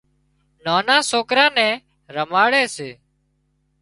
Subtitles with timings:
[0.65, 1.73] نانان سوڪران نين
[2.15, 2.89] رماڙي سي